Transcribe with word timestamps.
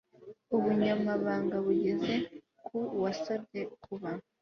Ubunyamabanga 0.55 1.55
bugeza 1.65 2.13
ku 2.65 2.77
wasabye 3.03 3.61
kuba 3.83 4.09